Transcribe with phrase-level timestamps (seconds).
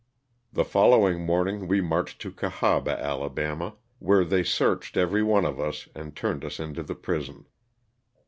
[0.51, 5.89] The following morning we marched to Cahaba, Ala., where they searched every one of us
[5.93, 7.45] and turned us into the prison.